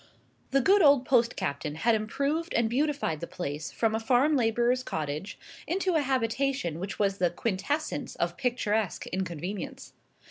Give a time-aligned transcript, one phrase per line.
[0.49, 4.81] The good old post captain had improved and beautified the place from a farm labourer's
[4.81, 9.93] cottage into a habitation which was the quintessence of picturesque inconvenience.